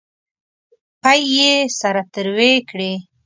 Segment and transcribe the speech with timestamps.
[1.01, 2.93] پۍ یې سره تروې کړې.